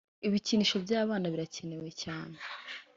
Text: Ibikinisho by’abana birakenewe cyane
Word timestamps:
Ibikinisho 0.27 0.75
by’abana 0.85 1.25
birakenewe 1.33 1.89
cyane 2.03 2.35